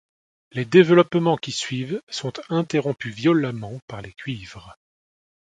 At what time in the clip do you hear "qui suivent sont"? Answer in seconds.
1.37-2.33